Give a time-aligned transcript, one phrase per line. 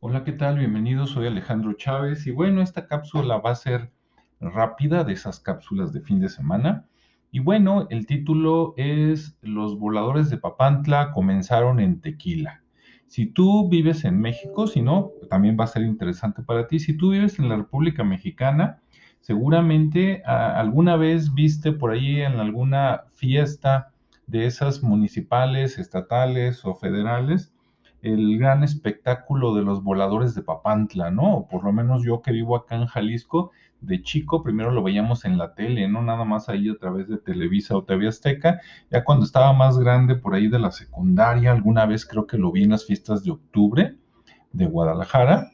[0.00, 0.58] Hola, ¿qué tal?
[0.58, 3.90] Bienvenido, soy Alejandro Chávez y bueno, esta cápsula va a ser
[4.38, 6.86] rápida de esas cápsulas de fin de semana.
[7.32, 12.62] Y bueno, el título es Los voladores de Papantla comenzaron en Tequila.
[13.08, 16.78] Si tú vives en México, si no, también va a ser interesante para ti.
[16.78, 18.80] Si tú vives en la República Mexicana,
[19.18, 23.90] seguramente a, alguna vez viste por ahí en alguna fiesta
[24.28, 27.52] de esas municipales, estatales o federales,
[28.02, 31.46] el gran espectáculo de los voladores de Papantla, ¿no?
[31.50, 33.50] Por lo menos yo que vivo acá en Jalisco,
[33.80, 37.18] de chico primero lo veíamos en la tele, no nada más ahí a través de
[37.18, 41.86] Televisa o TV Azteca, ya cuando estaba más grande por ahí de la secundaria, alguna
[41.86, 43.96] vez creo que lo vi en las fiestas de octubre
[44.52, 45.50] de Guadalajara,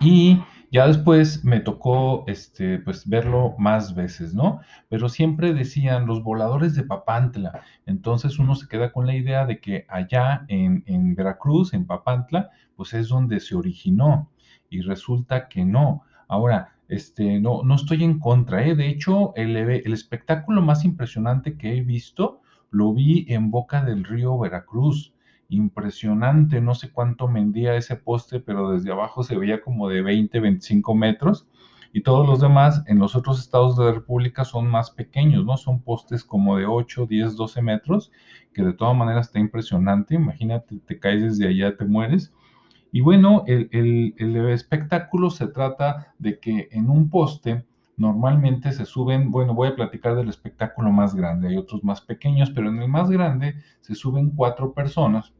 [0.00, 0.40] y
[0.72, 4.60] ya después me tocó este, pues, verlo más veces, ¿no?
[4.88, 7.62] Pero siempre decían los voladores de Papantla.
[7.86, 12.94] Entonces uno se queda con la idea de que allá en, Veracruz, en Papantla, pues
[12.94, 14.30] es donde se originó.
[14.68, 16.04] Y resulta que no.
[16.28, 18.76] Ahora, este, no, no estoy en contra, ¿eh?
[18.76, 24.04] De hecho, el, el espectáculo más impresionante que he visto lo vi en Boca del
[24.04, 25.12] Río Veracruz
[25.50, 30.40] impresionante, no sé cuánto mendía ese poste, pero desde abajo se veía como de 20,
[30.40, 31.46] 25 metros.
[31.92, 35.56] Y todos los demás en los otros estados de la República son más pequeños, ¿no?
[35.56, 38.12] Son postes como de 8, 10, 12 metros,
[38.54, 40.14] que de todas maneras está impresionante.
[40.14, 42.32] Imagínate, te caes desde allá, te mueres.
[42.92, 47.64] Y bueno, el, el, espectáculo se trata de que en un poste
[47.96, 52.50] normalmente se suben, bueno, voy a platicar del espectáculo más grande, hay otros más pequeños,
[52.50, 55.32] pero en el más grande se suben cuatro personas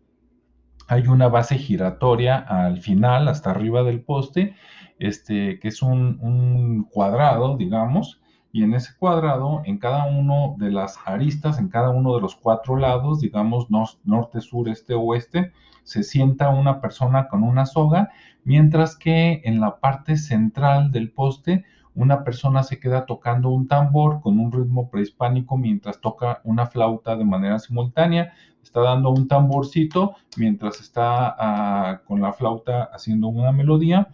[0.91, 4.57] hay una base giratoria al final, hasta arriba del poste,
[4.99, 8.21] este, que es un, cuadrado, digamos,
[8.53, 12.35] y en ese cuadrado, en cada uno de las aristas, en cada uno de los
[12.35, 15.53] cuatro lados, digamos, norte, sur, este, oeste,
[15.85, 18.11] se sienta una persona con una soga,
[18.43, 21.65] mientras que en la parte central del poste,
[22.01, 27.17] una persona se queda tocando un tambor con un ritmo prehispánico mientras toca una flauta
[27.17, 33.53] de manera simultánea, está dando un tamborcito mientras está uh, con la flauta haciendo una
[33.53, 34.09] melodía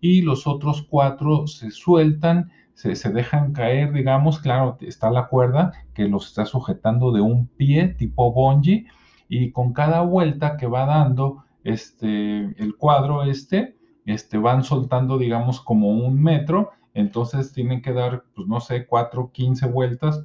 [0.00, 5.72] y los otros cuatro se sueltan, se, se, dejan caer, digamos, claro, está la cuerda
[5.94, 8.86] que los está sujetando de un pie tipo bungee
[9.28, 15.60] y con cada vuelta que va dando este, el cuadro este, este, van soltando, digamos,
[15.60, 20.24] como un metro, entonces tienen que dar, pues no sé, 4, 15 vueltas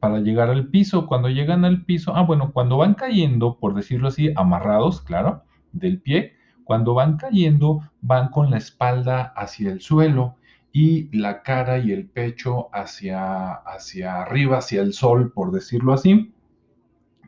[0.00, 1.06] para llegar al piso.
[1.06, 6.00] Cuando llegan al piso, ah, bueno, cuando van cayendo, por decirlo así, amarrados, claro, del
[6.00, 6.34] pie,
[6.64, 10.36] cuando van cayendo, van con la espalda hacia el suelo
[10.72, 16.34] y la cara y el pecho hacia, hacia arriba, hacia el sol, por decirlo así.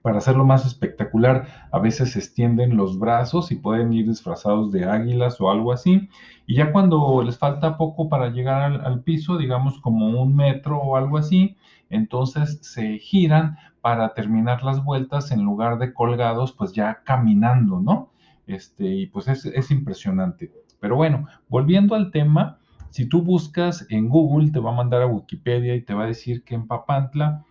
[0.09, 4.87] Para hacerlo más espectacular, a veces se extienden los brazos y pueden ir disfrazados de
[4.87, 6.09] águilas o algo así.
[6.47, 10.97] Y ya cuando les falta poco para llegar al, piso, digamos como un metro o
[10.97, 11.59] algo así,
[11.91, 18.11] entonces se giran para terminar las vueltas en lugar de colgados, pues ya caminando, ¿no?
[18.47, 20.51] Este, y pues es, es impresionante.
[20.81, 25.07] Pero bueno, volviendo al tema, si tú buscas en Google, te va a mandar a
[25.07, 27.45] Wikipedia y te va a decir que en Papantla,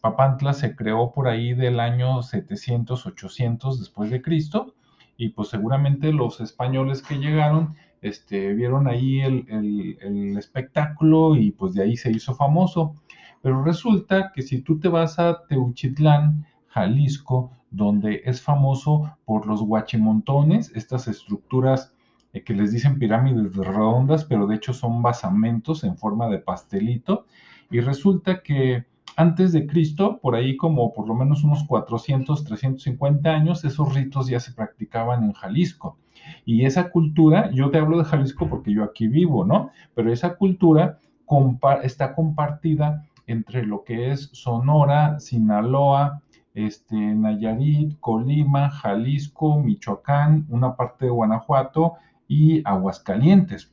[0.00, 4.74] Papantla se creó por ahí del año 700, 800 después de Cristo,
[5.16, 11.72] y pues seguramente los españoles que llegaron este, vieron ahí el, el, espectáculo y pues
[11.74, 12.96] de ahí se hizo famoso.
[13.40, 19.62] Pero resulta que si tú te vas a Teuchitlán, Jalisco, donde es famoso por los
[19.62, 21.94] guachimontones, estas estructuras
[22.32, 27.26] eh, que les dicen pirámides redondas, pero de hecho son basamentos en forma de pastelito,
[27.70, 28.84] y resulta que
[29.16, 34.28] antes de Cristo, por ahí como por lo menos unos 400, 350 años, esos ritos
[34.28, 35.98] ya se practicaban en Jalisco.
[36.44, 39.70] Y esa cultura, yo te hablo de Jalisco porque yo aquí vivo, ¿no?
[39.94, 40.98] Pero esa cultura
[41.82, 46.22] está compartida entre lo que es Sonora, Sinaloa,
[46.54, 51.94] este, Nayarit, Colima, Jalisco, Michoacán, una parte de Guanajuato
[52.28, 53.72] y Aguascalientes.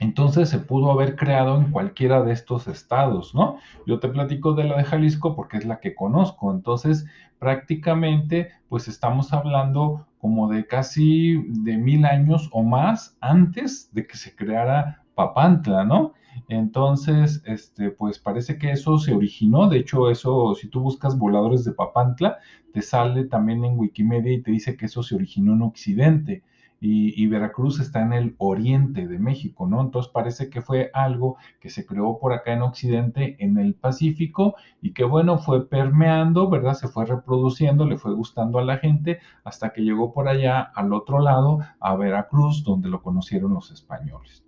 [0.00, 3.58] Entonces se pudo haber creado en cualquiera de estos estados, ¿no?
[3.86, 6.52] Yo te platico de la de Jalisco porque es la que conozco.
[6.52, 7.06] Entonces,
[7.38, 14.16] prácticamente, pues estamos hablando como de casi de mil años o más antes de que
[14.16, 16.12] se creara Papantla, ¿no?
[16.48, 19.68] Entonces, este, pues parece que eso se originó.
[19.68, 22.38] De hecho, eso, si tú buscas voladores de Papantla,
[22.72, 26.44] te sale también en Wikimedia y te dice que eso se originó en Occidente.
[26.80, 29.80] Y, Veracruz está en el oriente de México, ¿no?
[29.80, 34.54] Entonces parece que fue algo que se creó por acá en Occidente, en el Pacífico,
[34.80, 36.74] y que bueno, fue permeando, ¿verdad?
[36.74, 40.92] Se fue reproduciendo, le fue gustando a la gente, hasta que llegó por allá al
[40.92, 44.44] otro lado, a Veracruz, donde lo conocieron los españoles.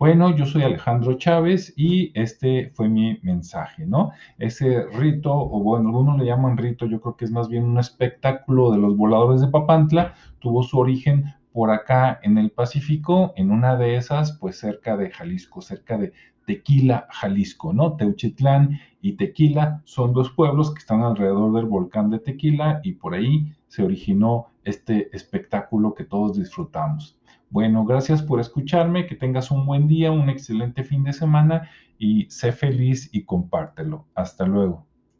[0.00, 4.12] Bueno, yo soy Alejandro Chávez y este fue mi mensaje, ¿no?
[4.38, 7.78] Ese rito, o bueno, algunos le llaman rito, yo creo que es más bien un
[7.78, 13.50] espectáculo de los voladores de Papantla, tuvo su origen por acá en el Pacífico, en
[13.50, 16.12] una de esas, pues cerca de Jalisco, cerca de
[16.46, 17.96] Tequila, Jalisco, ¿no?
[17.96, 23.14] Teuchitlán y Tequila son dos pueblos que están alrededor del volcán de Tequila y por
[23.14, 27.16] ahí se originó este espectáculo que todos disfrutamos.
[27.50, 31.68] Bueno, gracias por escucharme, que tengas un buen día, un excelente fin de semana
[31.98, 34.06] y sé feliz y compártelo.
[34.14, 34.89] Hasta luego.